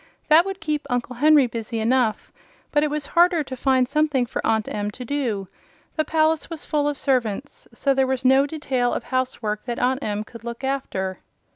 [0.29, 2.31] That would keep Uncle Henry busy enough,
[2.71, 5.47] but it was harder to find something for Aunt Em to do.
[5.95, 10.01] The palace was full of servants, so there was no detail of housework that Aunt
[10.01, 11.19] Em could look after.